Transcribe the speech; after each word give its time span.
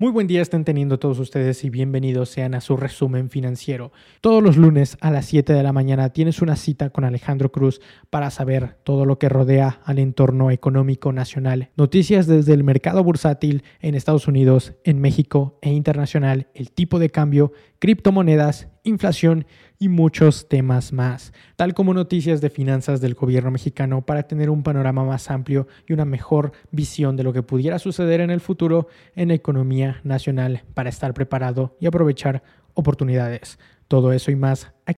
Muy 0.00 0.12
buen 0.12 0.28
día 0.28 0.42
estén 0.42 0.64
teniendo 0.64 1.00
todos 1.00 1.18
ustedes 1.18 1.64
y 1.64 1.70
bienvenidos 1.70 2.28
sean 2.28 2.54
a 2.54 2.60
su 2.60 2.76
resumen 2.76 3.30
financiero. 3.30 3.90
Todos 4.20 4.44
los 4.44 4.56
lunes 4.56 4.96
a 5.00 5.10
las 5.10 5.26
7 5.26 5.52
de 5.52 5.62
la 5.64 5.72
mañana 5.72 6.10
tienes 6.10 6.40
una 6.40 6.54
cita 6.54 6.90
con 6.90 7.02
Alejandro 7.02 7.50
Cruz 7.50 7.80
para 8.08 8.30
saber 8.30 8.76
todo 8.84 9.06
lo 9.06 9.18
que 9.18 9.28
rodea 9.28 9.80
al 9.84 9.98
entorno 9.98 10.52
económico 10.52 11.12
nacional. 11.12 11.70
Noticias 11.76 12.28
desde 12.28 12.54
el 12.54 12.62
mercado 12.62 13.02
bursátil 13.02 13.64
en 13.80 13.96
Estados 13.96 14.28
Unidos, 14.28 14.74
en 14.84 15.00
México 15.00 15.58
e 15.62 15.72
internacional, 15.72 16.46
el 16.54 16.70
tipo 16.70 17.00
de 17.00 17.10
cambio, 17.10 17.50
criptomonedas, 17.80 18.68
inflación 18.84 19.46
y 19.78 19.88
muchos 19.88 20.48
temas 20.48 20.92
más, 20.92 21.32
tal 21.56 21.74
como 21.74 21.94
noticias 21.94 22.40
de 22.40 22.50
finanzas 22.50 23.00
del 23.00 23.14
gobierno 23.14 23.50
mexicano 23.50 24.04
para 24.04 24.24
tener 24.24 24.50
un 24.50 24.62
panorama 24.62 25.04
más 25.04 25.30
amplio 25.30 25.68
y 25.86 25.92
una 25.92 26.04
mejor 26.04 26.52
visión 26.70 27.16
de 27.16 27.22
lo 27.22 27.32
que 27.32 27.42
pudiera 27.42 27.78
suceder 27.78 28.20
en 28.20 28.30
el 28.30 28.40
futuro 28.40 28.88
en 29.14 29.28
la 29.28 29.34
economía 29.34 30.00
nacional 30.02 30.64
para 30.74 30.90
estar 30.90 31.14
preparado 31.14 31.76
y 31.80 31.86
aprovechar 31.86 32.42
oportunidades. 32.74 33.58
Todo 33.86 34.12
eso 34.12 34.30
y 34.30 34.36
más 34.36 34.72
aquí. 34.84 34.97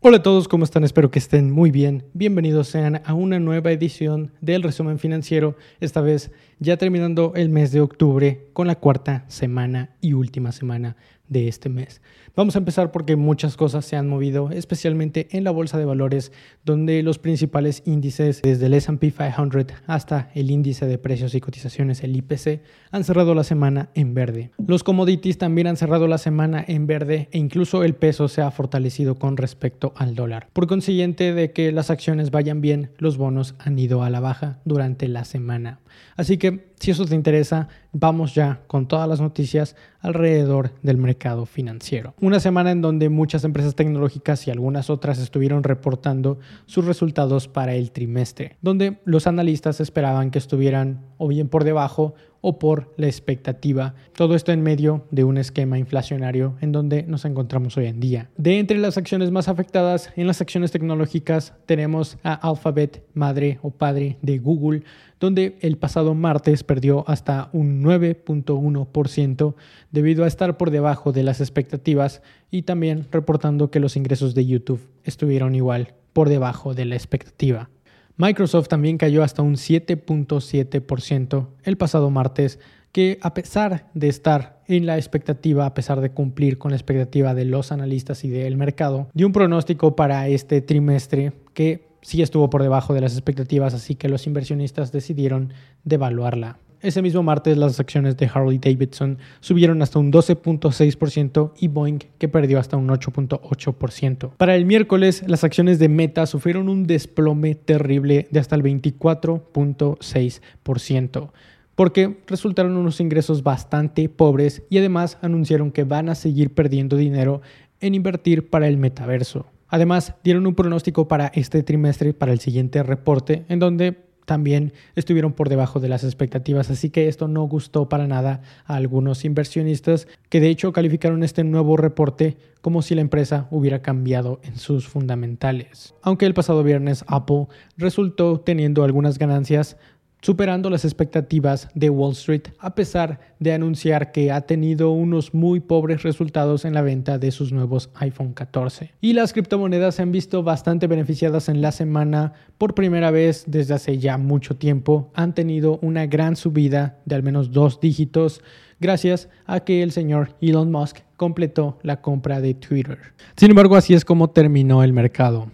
Hola 0.00 0.18
a 0.18 0.22
todos, 0.22 0.46
¿cómo 0.46 0.62
están? 0.62 0.84
Espero 0.84 1.10
que 1.10 1.18
estén 1.18 1.50
muy 1.50 1.72
bien. 1.72 2.04
Bienvenidos 2.14 2.68
sean 2.68 3.02
a 3.04 3.14
una 3.14 3.40
nueva 3.40 3.72
edición 3.72 4.30
del 4.40 4.62
resumen 4.62 5.00
financiero, 5.00 5.56
esta 5.80 6.00
vez 6.00 6.30
ya 6.60 6.76
terminando 6.76 7.32
el 7.34 7.48
mes 7.48 7.72
de 7.72 7.80
octubre 7.80 8.46
con 8.52 8.68
la 8.68 8.76
cuarta 8.76 9.24
semana 9.26 9.96
y 10.00 10.12
última 10.12 10.52
semana 10.52 10.94
de 11.28 11.48
este 11.48 11.68
mes. 11.68 12.00
Vamos 12.36 12.54
a 12.54 12.60
empezar 12.60 12.92
porque 12.92 13.16
muchas 13.16 13.56
cosas 13.56 13.84
se 13.84 13.96
han 13.96 14.08
movido, 14.08 14.50
especialmente 14.50 15.28
en 15.32 15.44
la 15.44 15.50
bolsa 15.50 15.78
de 15.78 15.84
valores, 15.84 16.32
donde 16.64 17.02
los 17.02 17.18
principales 17.18 17.82
índices, 17.84 18.42
desde 18.42 18.66
el 18.66 18.74
SP 18.78 19.10
500 19.10 19.66
hasta 19.86 20.30
el 20.34 20.50
índice 20.50 20.86
de 20.86 20.98
precios 20.98 21.34
y 21.34 21.40
cotizaciones, 21.40 22.04
el 22.04 22.14
IPC, 22.16 22.62
han 22.90 23.04
cerrado 23.04 23.34
la 23.34 23.44
semana 23.44 23.90
en 23.94 24.14
verde. 24.14 24.50
Los 24.64 24.84
commodities 24.84 25.38
también 25.38 25.66
han 25.66 25.76
cerrado 25.76 26.06
la 26.06 26.18
semana 26.18 26.64
en 26.66 26.86
verde 26.86 27.28
e 27.32 27.38
incluso 27.38 27.82
el 27.82 27.94
peso 27.94 28.28
se 28.28 28.42
ha 28.42 28.50
fortalecido 28.50 29.16
con 29.16 29.36
respecto 29.36 29.92
al 29.96 30.14
dólar. 30.14 30.48
Por 30.52 30.66
consiguiente 30.66 31.34
de 31.34 31.52
que 31.52 31.72
las 31.72 31.90
acciones 31.90 32.30
vayan 32.30 32.60
bien, 32.60 32.90
los 32.98 33.16
bonos 33.16 33.54
han 33.58 33.78
ido 33.78 34.02
a 34.02 34.10
la 34.10 34.20
baja 34.20 34.58
durante 34.64 35.08
la 35.08 35.24
semana. 35.24 35.80
Así 36.16 36.38
que 36.38 36.67
si 36.80 36.90
eso 36.90 37.04
te 37.04 37.14
interesa, 37.14 37.68
vamos 37.92 38.34
ya 38.34 38.62
con 38.66 38.86
todas 38.86 39.08
las 39.08 39.20
noticias 39.20 39.76
alrededor 40.00 40.72
del 40.82 40.96
mercado 40.96 41.46
financiero. 41.46 42.14
Una 42.20 42.40
semana 42.40 42.70
en 42.70 42.82
donde 42.82 43.08
muchas 43.08 43.44
empresas 43.44 43.74
tecnológicas 43.74 44.46
y 44.46 44.50
algunas 44.50 44.90
otras 44.90 45.18
estuvieron 45.18 45.64
reportando 45.64 46.38
sus 46.66 46.84
resultados 46.84 47.48
para 47.48 47.74
el 47.74 47.90
trimestre, 47.90 48.56
donde 48.62 49.00
los 49.04 49.26
analistas 49.26 49.80
esperaban 49.80 50.30
que 50.30 50.38
estuvieran 50.38 51.04
o 51.16 51.28
bien 51.28 51.48
por 51.48 51.64
debajo 51.64 52.14
o 52.40 52.58
por 52.58 52.94
la 52.96 53.06
expectativa. 53.06 53.94
Todo 54.14 54.34
esto 54.34 54.52
en 54.52 54.62
medio 54.62 55.06
de 55.10 55.24
un 55.24 55.38
esquema 55.38 55.78
inflacionario 55.78 56.56
en 56.60 56.72
donde 56.72 57.02
nos 57.02 57.24
encontramos 57.24 57.76
hoy 57.76 57.86
en 57.86 58.00
día. 58.00 58.30
De 58.36 58.58
entre 58.58 58.78
las 58.78 58.96
acciones 58.96 59.30
más 59.30 59.48
afectadas 59.48 60.12
en 60.16 60.26
las 60.26 60.40
acciones 60.40 60.70
tecnológicas 60.70 61.54
tenemos 61.66 62.18
a 62.22 62.34
Alphabet, 62.34 63.04
madre 63.14 63.58
o 63.62 63.70
padre 63.70 64.18
de 64.22 64.38
Google, 64.38 64.84
donde 65.20 65.58
el 65.60 65.78
pasado 65.78 66.14
martes 66.14 66.64
perdió 66.64 67.04
hasta 67.08 67.50
un 67.52 67.82
9.1% 67.82 69.54
debido 69.90 70.24
a 70.24 70.28
estar 70.28 70.56
por 70.56 70.70
debajo 70.70 71.12
de 71.12 71.22
las 71.22 71.40
expectativas 71.40 72.22
y 72.50 72.62
también 72.62 73.06
reportando 73.10 73.70
que 73.70 73.80
los 73.80 73.96
ingresos 73.96 74.34
de 74.34 74.46
YouTube 74.46 74.88
estuvieron 75.04 75.54
igual 75.54 75.94
por 76.12 76.28
debajo 76.28 76.74
de 76.74 76.84
la 76.84 76.96
expectativa. 76.96 77.70
Microsoft 78.16 78.68
también 78.68 78.98
cayó 78.98 79.22
hasta 79.22 79.42
un 79.42 79.54
7.7% 79.54 81.46
el 81.62 81.76
pasado 81.76 82.10
martes, 82.10 82.58
que 82.90 83.18
a 83.22 83.32
pesar 83.32 83.90
de 83.94 84.08
estar 84.08 84.60
en 84.66 84.86
la 84.86 84.96
expectativa, 84.96 85.66
a 85.66 85.74
pesar 85.74 86.00
de 86.00 86.10
cumplir 86.10 86.58
con 86.58 86.72
la 86.72 86.76
expectativa 86.76 87.34
de 87.34 87.44
los 87.44 87.70
analistas 87.70 88.24
y 88.24 88.28
del 88.28 88.56
mercado, 88.56 89.08
dio 89.14 89.26
un 89.26 89.32
pronóstico 89.32 89.94
para 89.94 90.26
este 90.26 90.60
trimestre 90.62 91.32
que 91.54 91.87
sí 92.02 92.22
estuvo 92.22 92.50
por 92.50 92.62
debajo 92.62 92.94
de 92.94 93.00
las 93.00 93.12
expectativas, 93.12 93.74
así 93.74 93.94
que 93.94 94.08
los 94.08 94.26
inversionistas 94.26 94.90
decidieron 94.92 95.52
devaluarla. 95.84 96.58
Ese 96.80 97.02
mismo 97.02 97.24
martes 97.24 97.58
las 97.58 97.80
acciones 97.80 98.16
de 98.16 98.30
Harley 98.32 98.58
Davidson 98.58 99.18
subieron 99.40 99.82
hasta 99.82 99.98
un 99.98 100.12
12.6% 100.12 101.54
y 101.58 101.66
Boeing 101.66 101.98
que 102.18 102.28
perdió 102.28 102.60
hasta 102.60 102.76
un 102.76 102.86
8.8%. 102.88 104.30
Para 104.36 104.54
el 104.54 104.64
miércoles 104.64 105.24
las 105.26 105.42
acciones 105.42 105.80
de 105.80 105.88
Meta 105.88 106.24
sufrieron 106.26 106.68
un 106.68 106.86
desplome 106.86 107.56
terrible 107.56 108.28
de 108.30 108.38
hasta 108.38 108.54
el 108.54 108.62
24.6% 108.62 111.30
porque 111.78 112.18
resultaron 112.26 112.76
unos 112.76 113.00
ingresos 113.00 113.44
bastante 113.44 114.08
pobres 114.08 114.64
y 114.68 114.78
además 114.78 115.16
anunciaron 115.22 115.70
que 115.70 115.84
van 115.84 116.08
a 116.08 116.16
seguir 116.16 116.52
perdiendo 116.52 116.96
dinero 116.96 117.40
en 117.80 117.94
invertir 117.94 118.50
para 118.50 118.66
el 118.66 118.78
metaverso. 118.78 119.46
Además, 119.68 120.14
dieron 120.24 120.46
un 120.46 120.54
pronóstico 120.54 121.08
para 121.08 121.28
este 121.28 121.62
trimestre, 121.62 122.14
para 122.14 122.32
el 122.32 122.40
siguiente 122.40 122.82
reporte, 122.82 123.44
en 123.48 123.58
donde 123.58 124.08
también 124.28 124.74
estuvieron 124.94 125.32
por 125.32 125.48
debajo 125.48 125.80
de 125.80 125.88
las 125.88 126.04
expectativas, 126.04 126.70
así 126.70 126.90
que 126.90 127.08
esto 127.08 127.28
no 127.28 127.44
gustó 127.44 127.88
para 127.88 128.06
nada 128.06 128.42
a 128.66 128.76
algunos 128.76 129.24
inversionistas 129.24 130.06
que 130.28 130.40
de 130.40 130.50
hecho 130.50 130.72
calificaron 130.72 131.24
este 131.24 131.44
nuevo 131.44 131.78
reporte 131.78 132.36
como 132.60 132.82
si 132.82 132.94
la 132.94 133.00
empresa 133.00 133.48
hubiera 133.50 133.80
cambiado 133.80 134.40
en 134.44 134.56
sus 134.56 134.86
fundamentales. 134.86 135.94
Aunque 136.02 136.26
el 136.26 136.34
pasado 136.34 136.62
viernes 136.62 137.04
Apple 137.08 137.46
resultó 137.78 138.38
teniendo 138.38 138.84
algunas 138.84 139.18
ganancias, 139.18 139.78
superando 140.20 140.68
las 140.70 140.84
expectativas 140.84 141.68
de 141.74 141.90
Wall 141.90 142.12
Street 142.12 142.48
a 142.58 142.74
pesar 142.74 143.20
de 143.38 143.52
anunciar 143.52 144.12
que 144.12 144.32
ha 144.32 144.40
tenido 144.42 144.90
unos 144.90 145.34
muy 145.34 145.60
pobres 145.60 146.02
resultados 146.02 146.64
en 146.64 146.74
la 146.74 146.82
venta 146.82 147.18
de 147.18 147.30
sus 147.30 147.52
nuevos 147.52 147.90
iPhone 147.94 148.32
14. 148.32 148.92
Y 149.00 149.12
las 149.12 149.32
criptomonedas 149.32 149.94
se 149.94 150.02
han 150.02 150.12
visto 150.12 150.42
bastante 150.42 150.86
beneficiadas 150.86 151.48
en 151.48 151.62
la 151.62 151.72
semana 151.72 152.32
por 152.58 152.74
primera 152.74 153.10
vez 153.10 153.44
desde 153.46 153.74
hace 153.74 153.98
ya 153.98 154.18
mucho 154.18 154.56
tiempo. 154.56 155.10
Han 155.14 155.34
tenido 155.34 155.78
una 155.82 156.06
gran 156.06 156.36
subida 156.36 156.98
de 157.04 157.14
al 157.14 157.22
menos 157.22 157.52
dos 157.52 157.80
dígitos 157.80 158.42
gracias 158.80 159.28
a 159.46 159.60
que 159.60 159.82
el 159.82 159.92
señor 159.92 160.34
Elon 160.40 160.70
Musk 160.70 160.98
completó 161.16 161.78
la 161.82 162.00
compra 162.00 162.40
de 162.40 162.54
Twitter. 162.54 162.98
Sin 163.36 163.50
embargo, 163.50 163.76
así 163.76 163.94
es 163.94 164.04
como 164.04 164.30
terminó 164.30 164.82
el 164.82 164.92
mercado. 164.92 165.48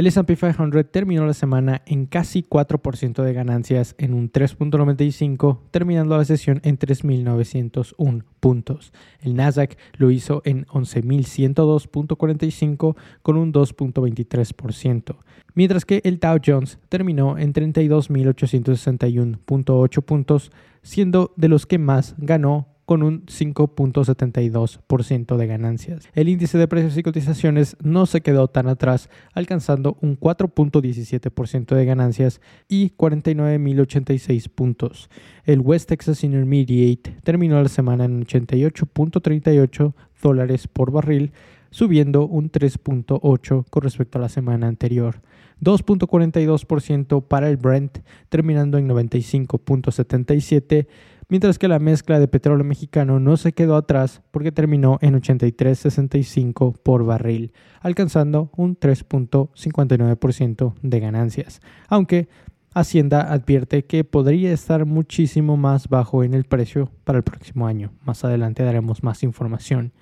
El 0.00 0.06
S&P 0.06 0.34
500 0.34 0.90
terminó 0.90 1.26
la 1.26 1.34
semana 1.34 1.82
en 1.84 2.06
casi 2.06 2.42
4% 2.42 3.22
de 3.22 3.34
ganancias 3.34 3.94
en 3.98 4.14
un 4.14 4.32
3.95, 4.32 5.58
terminando 5.70 6.16
la 6.16 6.24
sesión 6.24 6.62
en 6.64 6.78
3.901 6.78 8.24
puntos. 8.40 8.94
El 9.20 9.36
Nasdaq 9.36 9.76
lo 9.98 10.10
hizo 10.10 10.40
en 10.46 10.64
11.102.45 10.68 12.96
con 13.20 13.36
un 13.36 13.52
2.23%, 13.52 15.16
mientras 15.52 15.84
que 15.84 16.00
el 16.04 16.18
Dow 16.18 16.38
Jones 16.42 16.78
terminó 16.88 17.36
en 17.36 17.52
32.861.8 17.52 20.02
puntos, 20.02 20.50
siendo 20.80 21.34
de 21.36 21.48
los 21.48 21.66
que 21.66 21.76
más 21.76 22.14
ganó 22.16 22.68
con 22.90 23.04
un 23.04 23.24
5.72% 23.26 25.36
de 25.36 25.46
ganancias. 25.46 26.08
El 26.12 26.28
índice 26.28 26.58
de 26.58 26.66
precios 26.66 26.96
y 26.96 27.04
cotizaciones 27.04 27.76
no 27.80 28.04
se 28.04 28.20
quedó 28.20 28.48
tan 28.48 28.66
atrás, 28.66 29.08
alcanzando 29.32 29.96
un 30.00 30.18
4.17% 30.18 31.76
de 31.76 31.84
ganancias 31.84 32.40
y 32.66 32.90
49.086 32.90 34.48
puntos. 34.48 35.08
El 35.44 35.60
West 35.60 35.88
Texas 35.88 36.24
Intermediate 36.24 37.14
terminó 37.22 37.62
la 37.62 37.68
semana 37.68 38.06
en 38.06 38.26
88.38 38.26 39.94
dólares 40.20 40.66
por 40.66 40.90
barril, 40.90 41.30
subiendo 41.70 42.26
un 42.26 42.50
3.8 42.50 43.66
con 43.70 43.82
respecto 43.84 44.18
a 44.18 44.22
la 44.22 44.28
semana 44.28 44.66
anterior. 44.66 45.20
2.42% 45.62 47.22
para 47.22 47.48
el 47.48 47.56
Brent, 47.56 47.98
terminando 48.28 48.78
en 48.78 48.88
95.77 48.88 50.88
mientras 51.30 51.58
que 51.58 51.68
la 51.68 51.78
mezcla 51.78 52.20
de 52.20 52.28
petróleo 52.28 52.64
mexicano 52.64 53.18
no 53.18 53.38
se 53.38 53.52
quedó 53.52 53.76
atrás 53.76 54.20
porque 54.30 54.52
terminó 54.52 54.98
en 55.00 55.14
83.65 55.18 56.76
por 56.82 57.06
barril, 57.06 57.52
alcanzando 57.80 58.50
un 58.56 58.78
3.59% 58.78 60.74
de 60.82 61.00
ganancias, 61.00 61.62
aunque 61.88 62.28
Hacienda 62.72 63.32
advierte 63.32 63.84
que 63.84 64.04
podría 64.04 64.52
estar 64.52 64.86
muchísimo 64.86 65.56
más 65.56 65.88
bajo 65.88 66.22
en 66.22 66.34
el 66.34 66.44
precio 66.44 66.88
para 67.02 67.18
el 67.18 67.24
próximo 67.24 67.66
año. 67.66 67.90
Más 68.04 68.24
adelante 68.24 68.62
daremos 68.62 69.02
más 69.02 69.24
información 69.24 69.92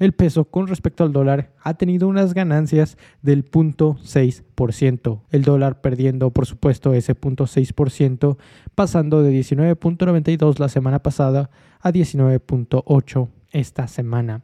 el 0.00 0.12
peso 0.12 0.46
con 0.46 0.66
respecto 0.66 1.04
al 1.04 1.12
dólar 1.12 1.52
ha 1.62 1.74
tenido 1.74 2.08
unas 2.08 2.34
ganancias 2.34 2.96
del 3.22 3.48
0.6%. 3.48 5.20
El 5.30 5.42
dólar 5.42 5.80
perdiendo, 5.80 6.30
por 6.30 6.46
supuesto, 6.46 6.94
ese 6.94 7.14
0.6%, 7.14 8.36
pasando 8.74 9.22
de 9.22 9.38
19.92 9.38 10.58
la 10.58 10.68
semana 10.68 11.00
pasada 11.00 11.50
a 11.80 11.92
19.8 11.92 13.28
esta 13.52 13.86
semana. 13.86 14.42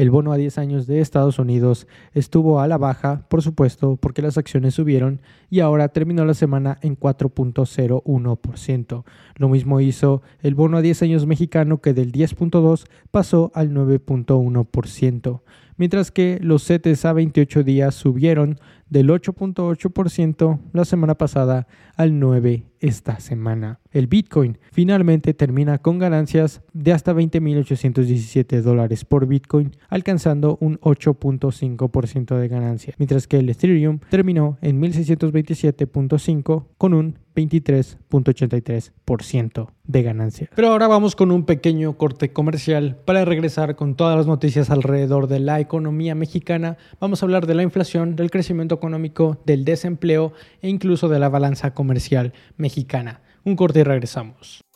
El 0.00 0.10
bono 0.10 0.32
a 0.32 0.38
10 0.38 0.56
años 0.56 0.86
de 0.86 1.00
Estados 1.00 1.38
Unidos 1.38 1.86
estuvo 2.14 2.60
a 2.60 2.66
la 2.66 2.78
baja, 2.78 3.26
por 3.28 3.42
supuesto, 3.42 3.96
porque 3.96 4.22
las 4.22 4.38
acciones 4.38 4.72
subieron 4.72 5.20
y 5.50 5.60
ahora 5.60 5.88
terminó 5.88 6.24
la 6.24 6.32
semana 6.32 6.78
en 6.80 6.98
4.01%. 6.98 9.04
Lo 9.36 9.48
mismo 9.50 9.78
hizo 9.82 10.22
el 10.40 10.54
bono 10.54 10.78
a 10.78 10.80
10 10.80 11.02
años 11.02 11.26
mexicano 11.26 11.82
que 11.82 11.92
del 11.92 12.12
10.2 12.12 12.86
pasó 13.10 13.52
al 13.54 13.74
9.1%, 13.74 15.42
mientras 15.80 16.10
que 16.10 16.38
los 16.42 16.66
CETES 16.66 17.06
a 17.06 17.14
28 17.14 17.64
días 17.64 17.94
subieron 17.94 18.60
del 18.90 19.08
8.8% 19.08 20.60
la 20.74 20.84
semana 20.84 21.14
pasada 21.14 21.66
al 21.96 22.12
9% 22.12 22.64
esta 22.80 23.18
semana. 23.20 23.80
El 23.90 24.06
Bitcoin 24.06 24.58
finalmente 24.72 25.32
termina 25.32 25.78
con 25.78 25.98
ganancias 25.98 26.60
de 26.74 26.92
hasta 26.92 27.14
20.817 27.14 28.60
dólares 28.60 29.06
por 29.06 29.26
Bitcoin, 29.26 29.74
alcanzando 29.88 30.58
un 30.60 30.78
8.5% 30.80 32.38
de 32.38 32.48
ganancia, 32.48 32.92
mientras 32.98 33.26
que 33.26 33.38
el 33.38 33.48
Ethereum 33.48 34.00
terminó 34.10 34.58
en 34.60 34.82
1.627.5 34.82 36.66
con 36.76 36.92
un 36.92 37.18
23.83% 37.34 39.70
de 39.90 40.02
ganancia. 40.02 40.48
Pero 40.54 40.68
ahora 40.68 40.86
vamos 40.86 41.16
con 41.16 41.30
un 41.32 41.44
pequeño 41.44 41.96
corte 41.96 42.32
comercial 42.32 42.96
para 43.04 43.24
regresar 43.24 43.76
con 43.76 43.96
todas 43.96 44.16
las 44.16 44.26
noticias 44.26 44.70
alrededor 44.70 45.26
de 45.26 45.40
la 45.40 45.60
economía 45.60 46.14
mexicana. 46.14 46.76
Vamos 47.00 47.22
a 47.22 47.26
hablar 47.26 47.46
de 47.46 47.54
la 47.54 47.62
inflación, 47.62 48.16
del 48.16 48.30
crecimiento 48.30 48.76
económico, 48.76 49.40
del 49.46 49.64
desempleo 49.64 50.32
e 50.62 50.68
incluso 50.68 51.08
de 51.08 51.18
la 51.18 51.28
balanza 51.28 51.74
comercial 51.74 52.32
mexicana. 52.56 53.22
Un 53.44 53.56
corte 53.56 53.80
y 53.80 53.84
regresamos. 53.84 54.69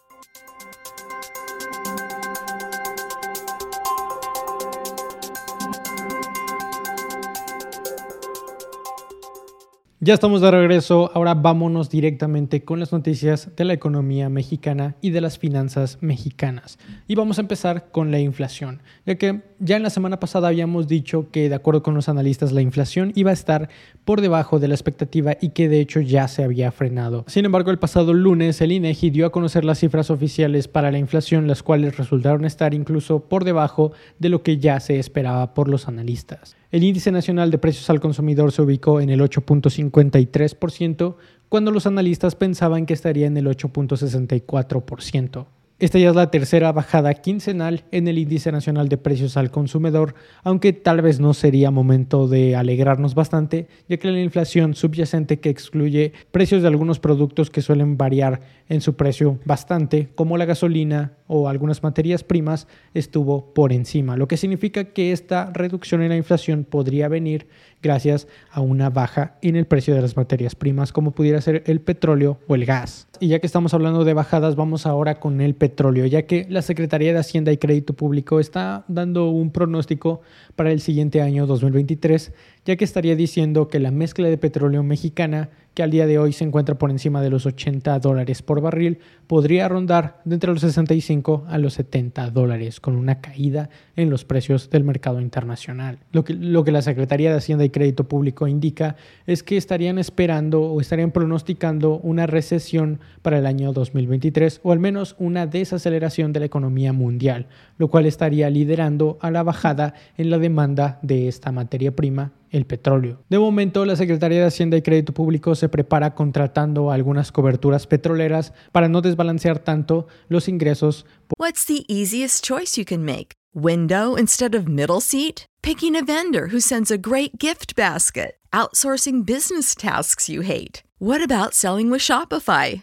Ya 10.06 10.12
estamos 10.12 10.42
de 10.42 10.50
regreso, 10.50 11.10
ahora 11.14 11.32
vámonos 11.32 11.88
directamente 11.88 12.62
con 12.62 12.78
las 12.78 12.92
noticias 12.92 13.48
de 13.56 13.64
la 13.64 13.72
economía 13.72 14.28
mexicana 14.28 14.96
y 15.00 15.12
de 15.12 15.22
las 15.22 15.38
finanzas 15.38 15.96
mexicanas. 16.02 16.78
Y 17.08 17.14
vamos 17.14 17.38
a 17.38 17.40
empezar 17.40 17.90
con 17.90 18.10
la 18.10 18.18
inflación, 18.18 18.82
ya 19.06 19.14
que 19.14 19.40
ya 19.60 19.76
en 19.76 19.82
la 19.82 19.88
semana 19.88 20.20
pasada 20.20 20.48
habíamos 20.48 20.88
dicho 20.88 21.30
que 21.30 21.48
de 21.48 21.54
acuerdo 21.54 21.82
con 21.82 21.94
los 21.94 22.10
analistas 22.10 22.52
la 22.52 22.60
inflación 22.60 23.12
iba 23.14 23.30
a 23.30 23.32
estar 23.32 23.70
por 24.04 24.20
debajo 24.20 24.58
de 24.58 24.68
la 24.68 24.74
expectativa 24.74 25.38
y 25.40 25.48
que 25.50 25.70
de 25.70 25.80
hecho 25.80 26.02
ya 26.02 26.28
se 26.28 26.44
había 26.44 26.70
frenado. 26.70 27.24
Sin 27.26 27.46
embargo, 27.46 27.70
el 27.70 27.78
pasado 27.78 28.12
lunes 28.12 28.60
el 28.60 28.72
INEGI 28.72 29.08
dio 29.08 29.24
a 29.24 29.32
conocer 29.32 29.64
las 29.64 29.78
cifras 29.78 30.10
oficiales 30.10 30.68
para 30.68 30.90
la 30.90 30.98
inflación, 30.98 31.46
las 31.46 31.62
cuales 31.62 31.96
resultaron 31.96 32.44
estar 32.44 32.74
incluso 32.74 33.20
por 33.20 33.44
debajo 33.44 33.92
de 34.18 34.28
lo 34.28 34.42
que 34.42 34.58
ya 34.58 34.80
se 34.80 34.98
esperaba 34.98 35.54
por 35.54 35.70
los 35.70 35.88
analistas. 35.88 36.56
El 36.74 36.82
índice 36.82 37.12
nacional 37.12 37.52
de 37.52 37.58
precios 37.58 37.88
al 37.88 38.00
consumidor 38.00 38.50
se 38.50 38.60
ubicó 38.60 39.00
en 39.00 39.08
el 39.08 39.20
8.53%, 39.20 41.14
cuando 41.48 41.70
los 41.70 41.86
analistas 41.86 42.34
pensaban 42.34 42.84
que 42.84 42.94
estaría 42.94 43.28
en 43.28 43.36
el 43.36 43.46
8.64%. 43.46 45.46
Esta 45.80 45.98
ya 45.98 46.10
es 46.10 46.14
la 46.14 46.30
tercera 46.30 46.70
bajada 46.70 47.14
quincenal 47.14 47.82
en 47.90 48.06
el 48.06 48.16
índice 48.18 48.52
nacional 48.52 48.88
de 48.88 48.96
precios 48.96 49.36
al 49.36 49.50
consumidor, 49.50 50.14
aunque 50.44 50.72
tal 50.72 51.02
vez 51.02 51.18
no 51.18 51.34
sería 51.34 51.72
momento 51.72 52.28
de 52.28 52.54
alegrarnos 52.54 53.16
bastante, 53.16 53.66
ya 53.88 53.96
que 53.96 54.08
la 54.08 54.20
inflación 54.20 54.76
subyacente 54.76 55.40
que 55.40 55.48
excluye 55.48 56.12
precios 56.30 56.62
de 56.62 56.68
algunos 56.68 57.00
productos 57.00 57.50
que 57.50 57.60
suelen 57.60 57.96
variar 57.96 58.40
en 58.68 58.82
su 58.82 58.94
precio 58.94 59.40
bastante, 59.44 60.10
como 60.14 60.38
la 60.38 60.44
gasolina 60.44 61.14
o 61.26 61.48
algunas 61.48 61.82
materias 61.82 62.22
primas, 62.22 62.68
estuvo 62.94 63.52
por 63.52 63.72
encima, 63.72 64.16
lo 64.16 64.28
que 64.28 64.36
significa 64.36 64.84
que 64.84 65.10
esta 65.10 65.50
reducción 65.52 66.02
en 66.02 66.10
la 66.10 66.16
inflación 66.16 66.62
podría 66.62 67.08
venir 67.08 67.48
gracias 67.84 68.26
a 68.50 68.60
una 68.62 68.90
baja 68.90 69.36
en 69.42 69.56
el 69.56 69.66
precio 69.66 69.94
de 69.94 70.00
las 70.00 70.16
materias 70.16 70.54
primas, 70.54 70.90
como 70.90 71.12
pudiera 71.12 71.40
ser 71.40 71.62
el 71.66 71.80
petróleo 71.80 72.40
o 72.48 72.54
el 72.54 72.64
gas. 72.64 73.06
Y 73.20 73.28
ya 73.28 73.38
que 73.38 73.46
estamos 73.46 73.74
hablando 73.74 74.04
de 74.04 74.14
bajadas, 74.14 74.56
vamos 74.56 74.86
ahora 74.86 75.20
con 75.20 75.40
el 75.40 75.54
petróleo, 75.54 76.06
ya 76.06 76.22
que 76.22 76.46
la 76.48 76.62
Secretaría 76.62 77.12
de 77.12 77.18
Hacienda 77.18 77.52
y 77.52 77.58
Crédito 77.58 77.92
Público 77.92 78.40
está 78.40 78.84
dando 78.88 79.28
un 79.28 79.50
pronóstico 79.50 80.22
para 80.56 80.72
el 80.72 80.80
siguiente 80.80 81.20
año 81.20 81.46
2023, 81.46 82.32
ya 82.64 82.76
que 82.76 82.84
estaría 82.84 83.16
diciendo 83.16 83.68
que 83.68 83.80
la 83.80 83.90
mezcla 83.90 84.28
de 84.28 84.38
petróleo 84.38 84.82
mexicana 84.82 85.50
que 85.74 85.82
al 85.82 85.90
día 85.90 86.06
de 86.06 86.18
hoy 86.18 86.32
se 86.32 86.44
encuentra 86.44 86.76
por 86.76 86.90
encima 86.90 87.20
de 87.20 87.30
los 87.30 87.46
80 87.46 87.98
dólares 87.98 88.42
por 88.42 88.60
barril, 88.60 88.98
podría 89.26 89.68
rondar 89.68 90.20
de 90.24 90.34
entre 90.34 90.52
los 90.52 90.60
65 90.60 91.46
a 91.48 91.58
los 91.58 91.74
70 91.74 92.30
dólares, 92.30 92.78
con 92.78 92.94
una 92.94 93.20
caída 93.20 93.70
en 93.96 94.08
los 94.08 94.24
precios 94.24 94.70
del 94.70 94.84
mercado 94.84 95.20
internacional. 95.20 95.98
Lo 96.12 96.24
que, 96.24 96.34
lo 96.34 96.62
que 96.62 96.70
la 96.70 96.82
Secretaría 96.82 97.30
de 97.30 97.38
Hacienda 97.38 97.64
y 97.64 97.70
Crédito 97.70 98.04
Público 98.04 98.46
indica 98.46 98.94
es 99.26 99.42
que 99.42 99.56
estarían 99.56 99.98
esperando 99.98 100.62
o 100.62 100.80
estarían 100.80 101.10
pronosticando 101.10 101.98
una 101.98 102.26
recesión 102.26 103.00
para 103.22 103.38
el 103.38 103.46
año 103.46 103.72
2023 103.72 104.60
o 104.62 104.70
al 104.70 104.78
menos 104.78 105.16
una 105.18 105.46
desaceleración 105.46 106.32
de 106.32 106.40
la 106.40 106.46
economía 106.46 106.92
mundial, 106.92 107.48
lo 107.78 107.88
cual 107.88 108.06
estaría 108.06 108.48
liderando 108.48 109.18
a 109.20 109.32
la 109.32 109.42
bajada 109.42 109.94
en 110.16 110.30
la 110.30 110.38
demanda 110.38 111.00
de 111.02 111.26
esta 111.26 111.50
materia 111.50 111.96
prima 111.96 112.32
el 112.54 112.66
petróleo. 112.66 113.24
De 113.28 113.38
momento, 113.38 113.84
la 113.84 113.96
Secretaría 113.96 114.40
de 114.40 114.46
Hacienda 114.46 114.76
y 114.76 114.82
Crédito 114.82 115.12
Público 115.12 115.54
se 115.54 115.68
prepara 115.68 116.14
contratando 116.14 116.90
algunas 116.90 117.32
coberturas 117.32 117.86
petroleras 117.86 118.52
para 118.72 118.88
no 118.88 119.00
desbalancear 119.00 119.58
tanto 119.58 120.06
los 120.28 120.48
ingresos. 120.48 121.04
What's 121.38 121.66
the 121.66 121.84
easiest 121.88 122.44
choice 122.44 122.78
you 122.78 122.84
can 122.84 123.04
make? 123.04 123.34
Window 123.54 124.16
instead 124.16 124.54
of 124.54 124.68
middle 124.68 125.00
seat? 125.00 125.46
Picking 125.62 125.96
a 125.96 126.04
vendor 126.04 126.48
who 126.52 126.60
sends 126.60 126.90
a 126.90 126.98
great 126.98 127.38
gift 127.38 127.74
basket? 127.74 128.36
Outsourcing 128.52 129.24
business 129.24 129.74
tasks 129.74 130.28
you 130.28 130.42
hate? 130.42 130.82
What 130.98 131.22
about 131.22 131.54
selling 131.54 131.90
with 131.90 132.00
Shopify? 132.00 132.82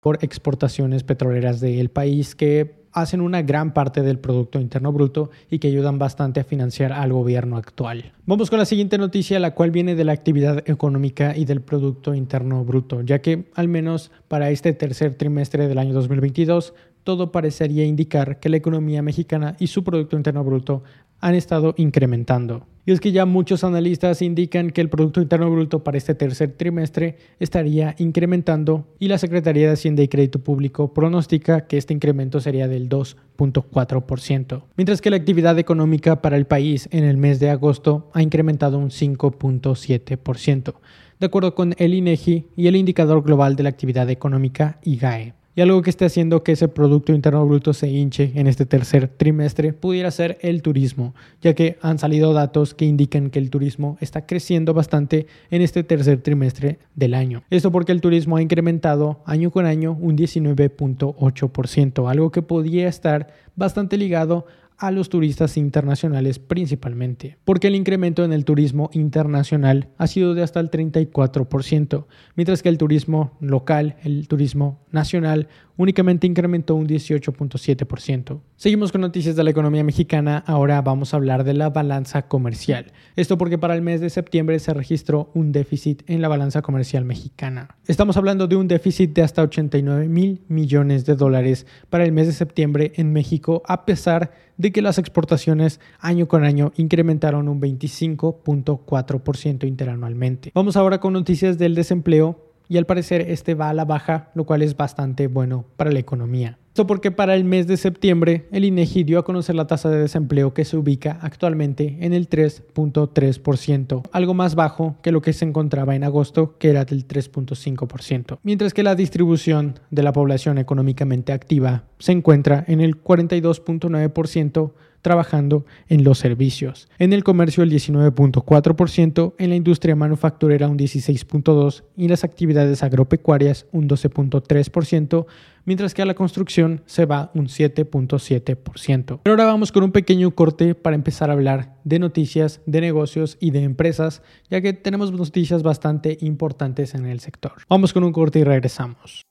Por 0.00 0.18
exportaciones 0.22 1.04
petroleras 1.04 1.60
del 1.60 1.90
país 1.90 2.34
que 2.34 2.80
hacen 2.92 3.20
una 3.20 3.42
gran 3.42 3.72
parte 3.72 4.02
del 4.02 4.18
Producto 4.18 4.58
Interno 4.58 4.92
Bruto 4.92 5.30
y 5.50 5.58
que 5.58 5.68
ayudan 5.68 5.98
bastante 5.98 6.40
a 6.40 6.44
financiar 6.44 6.92
al 6.92 7.12
gobierno 7.12 7.56
actual. 7.56 8.12
Vamos 8.26 8.50
con 8.50 8.58
la 8.58 8.64
siguiente 8.64 8.98
noticia, 8.98 9.38
la 9.38 9.54
cual 9.54 9.70
viene 9.70 9.94
de 9.94 10.04
la 10.04 10.12
actividad 10.12 10.68
económica 10.68 11.36
y 11.36 11.44
del 11.44 11.60
Producto 11.60 12.14
Interno 12.14 12.64
Bruto, 12.64 13.02
ya 13.02 13.20
que 13.20 13.50
al 13.54 13.68
menos 13.68 14.10
para 14.26 14.50
este 14.50 14.72
tercer 14.72 15.14
trimestre 15.14 15.68
del 15.68 15.78
año 15.78 15.92
2022, 15.92 16.74
todo 17.04 17.32
parecería 17.32 17.84
indicar 17.84 18.40
que 18.40 18.48
la 18.48 18.56
economía 18.56 19.02
mexicana 19.02 19.56
y 19.58 19.68
su 19.68 19.84
Producto 19.84 20.16
Interno 20.16 20.44
Bruto 20.44 20.82
han 21.20 21.34
estado 21.34 21.74
incrementando. 21.76 22.66
Y 22.86 22.92
es 22.92 23.00
que 23.00 23.12
ya 23.12 23.26
muchos 23.26 23.62
analistas 23.62 24.22
indican 24.22 24.70
que 24.70 24.80
el 24.80 24.88
Producto 24.88 25.20
Interno 25.20 25.50
Bruto 25.50 25.84
para 25.84 25.98
este 25.98 26.14
tercer 26.14 26.52
trimestre 26.52 27.18
estaría 27.38 27.94
incrementando 27.98 28.88
y 28.98 29.08
la 29.08 29.18
Secretaría 29.18 29.66
de 29.66 29.74
Hacienda 29.74 30.02
y 30.02 30.08
Crédito 30.08 30.38
Público 30.38 30.94
pronostica 30.94 31.66
que 31.66 31.76
este 31.76 31.92
incremento 31.92 32.40
sería 32.40 32.68
del 32.68 32.88
2.4%, 32.88 34.62
mientras 34.76 35.02
que 35.02 35.10
la 35.10 35.16
actividad 35.16 35.58
económica 35.58 36.22
para 36.22 36.36
el 36.36 36.46
país 36.46 36.88
en 36.90 37.04
el 37.04 37.18
mes 37.18 37.38
de 37.38 37.50
agosto 37.50 38.10
ha 38.14 38.22
incrementado 38.22 38.78
un 38.78 38.88
5.7%, 38.88 40.74
de 41.20 41.26
acuerdo 41.26 41.54
con 41.54 41.74
el 41.76 41.92
INEGI 41.92 42.46
y 42.56 42.66
el 42.66 42.76
Indicador 42.76 43.22
Global 43.22 43.56
de 43.56 43.62
la 43.62 43.68
Actividad 43.68 44.08
Económica 44.08 44.78
IGAE. 44.82 45.34
Y 45.60 45.62
algo 45.62 45.82
que 45.82 45.90
esté 45.90 46.06
haciendo 46.06 46.42
que 46.42 46.52
ese 46.52 46.68
Producto 46.68 47.12
Interno 47.12 47.46
Bruto 47.46 47.74
se 47.74 47.86
hinche 47.86 48.32
en 48.34 48.46
este 48.46 48.64
tercer 48.64 49.08
trimestre 49.08 49.74
pudiera 49.74 50.10
ser 50.10 50.38
el 50.40 50.62
turismo, 50.62 51.14
ya 51.42 51.52
que 51.52 51.76
han 51.82 51.98
salido 51.98 52.32
datos 52.32 52.72
que 52.72 52.86
indican 52.86 53.28
que 53.28 53.40
el 53.40 53.50
turismo 53.50 53.98
está 54.00 54.24
creciendo 54.24 54.72
bastante 54.72 55.26
en 55.50 55.60
este 55.60 55.84
tercer 55.84 56.22
trimestre 56.22 56.78
del 56.94 57.12
año. 57.12 57.42
Esto 57.50 57.70
porque 57.70 57.92
el 57.92 58.00
turismo 58.00 58.38
ha 58.38 58.40
incrementado 58.40 59.20
año 59.26 59.50
con 59.50 59.66
año 59.66 59.98
un 60.00 60.16
19.8%, 60.16 62.10
algo 62.10 62.30
que 62.30 62.40
podría 62.40 62.88
estar 62.88 63.26
bastante 63.54 63.98
ligado 63.98 64.46
a 64.80 64.90
los 64.90 65.10
turistas 65.10 65.58
internacionales 65.58 66.38
principalmente, 66.38 67.36
porque 67.44 67.68
el 67.68 67.74
incremento 67.74 68.24
en 68.24 68.32
el 68.32 68.46
turismo 68.46 68.88
internacional 68.94 69.90
ha 69.98 70.06
sido 70.06 70.34
de 70.34 70.42
hasta 70.42 70.58
el 70.58 70.70
34%, 70.70 72.06
mientras 72.34 72.62
que 72.62 72.70
el 72.70 72.78
turismo 72.78 73.36
local, 73.40 73.96
el 74.02 74.26
turismo 74.26 74.80
nacional, 74.90 75.48
únicamente 75.80 76.26
incrementó 76.26 76.74
un 76.74 76.86
18.7%. 76.86 78.40
Seguimos 78.56 78.92
con 78.92 79.00
noticias 79.00 79.34
de 79.34 79.42
la 79.42 79.48
economía 79.48 79.82
mexicana, 79.82 80.44
ahora 80.46 80.82
vamos 80.82 81.14
a 81.14 81.16
hablar 81.16 81.42
de 81.42 81.54
la 81.54 81.70
balanza 81.70 82.28
comercial. 82.28 82.92
Esto 83.16 83.38
porque 83.38 83.56
para 83.56 83.74
el 83.74 83.80
mes 83.80 84.02
de 84.02 84.10
septiembre 84.10 84.58
se 84.58 84.74
registró 84.74 85.30
un 85.32 85.52
déficit 85.52 86.02
en 86.06 86.20
la 86.20 86.28
balanza 86.28 86.60
comercial 86.60 87.06
mexicana. 87.06 87.78
Estamos 87.86 88.18
hablando 88.18 88.46
de 88.46 88.56
un 88.56 88.68
déficit 88.68 89.14
de 89.14 89.22
hasta 89.22 89.40
89 89.40 90.06
mil 90.08 90.42
millones 90.48 91.06
de 91.06 91.16
dólares 91.16 91.66
para 91.88 92.04
el 92.04 92.12
mes 92.12 92.26
de 92.26 92.34
septiembre 92.34 92.92
en 92.96 93.14
México, 93.14 93.62
a 93.64 93.86
pesar 93.86 94.32
de 94.58 94.72
que 94.72 94.82
las 94.82 94.98
exportaciones 94.98 95.80
año 95.98 96.28
con 96.28 96.44
año 96.44 96.74
incrementaron 96.76 97.48
un 97.48 97.58
25.4% 97.58 99.66
interanualmente. 99.66 100.52
Vamos 100.54 100.76
ahora 100.76 101.00
con 101.00 101.14
noticias 101.14 101.56
del 101.56 101.74
desempleo 101.74 102.49
y 102.70 102.78
al 102.78 102.86
parecer 102.86 103.26
este 103.28 103.54
va 103.54 103.68
a 103.68 103.74
la 103.74 103.84
baja, 103.84 104.30
lo 104.34 104.46
cual 104.46 104.62
es 104.62 104.76
bastante 104.76 105.26
bueno 105.26 105.66
para 105.76 105.90
la 105.90 105.98
economía. 105.98 106.56
Esto 106.68 106.86
porque 106.86 107.10
para 107.10 107.34
el 107.34 107.42
mes 107.42 107.66
de 107.66 107.76
septiembre 107.76 108.46
el 108.52 108.64
INEGI 108.64 109.02
dio 109.02 109.18
a 109.18 109.24
conocer 109.24 109.56
la 109.56 109.66
tasa 109.66 109.90
de 109.90 109.98
desempleo 109.98 110.54
que 110.54 110.64
se 110.64 110.76
ubica 110.76 111.18
actualmente 111.20 111.98
en 112.00 112.12
el 112.12 112.30
3.3%, 112.30 114.02
algo 114.12 114.34
más 114.34 114.54
bajo 114.54 114.94
que 115.02 115.10
lo 115.10 115.20
que 115.20 115.32
se 115.32 115.44
encontraba 115.44 115.96
en 115.96 116.04
agosto, 116.04 116.56
que 116.58 116.70
era 116.70 116.84
del 116.84 117.08
3.5%, 117.08 118.38
mientras 118.44 118.72
que 118.72 118.84
la 118.84 118.94
distribución 118.94 119.80
de 119.90 120.04
la 120.04 120.12
población 120.12 120.58
económicamente 120.58 121.32
activa 121.32 121.82
se 121.98 122.12
encuentra 122.12 122.64
en 122.68 122.80
el 122.80 123.02
42.9% 123.02 124.70
trabajando 125.02 125.64
en 125.88 126.04
los 126.04 126.18
servicios. 126.18 126.88
En 126.98 127.12
el 127.12 127.24
comercio 127.24 127.62
el 127.62 127.70
19.4%, 127.70 129.34
en 129.38 129.50
la 129.50 129.56
industria 129.56 129.96
manufacturera 129.96 130.68
un 130.68 130.78
16.2% 130.78 131.84
y 131.96 132.04
en 132.04 132.10
las 132.10 132.24
actividades 132.24 132.82
agropecuarias 132.82 133.66
un 133.72 133.88
12.3%, 133.88 135.26
mientras 135.64 135.94
que 135.94 136.02
a 136.02 136.06
la 136.06 136.14
construcción 136.14 136.82
se 136.86 137.06
va 137.06 137.30
un 137.34 137.46
7.7%. 137.46 139.20
Pero 139.22 139.32
ahora 139.32 139.44
vamos 139.44 139.72
con 139.72 139.84
un 139.84 139.92
pequeño 139.92 140.30
corte 140.32 140.74
para 140.74 140.96
empezar 140.96 141.30
a 141.30 141.34
hablar 141.34 141.76
de 141.84 141.98
noticias, 141.98 142.60
de 142.66 142.80
negocios 142.80 143.36
y 143.40 143.50
de 143.50 143.62
empresas, 143.62 144.22
ya 144.50 144.60
que 144.60 144.72
tenemos 144.72 145.12
noticias 145.12 145.62
bastante 145.62 146.18
importantes 146.20 146.94
en 146.94 147.06
el 147.06 147.20
sector. 147.20 147.52
Vamos 147.68 147.92
con 147.92 148.04
un 148.04 148.12
corte 148.12 148.40
y 148.40 148.44
regresamos. 148.44 149.29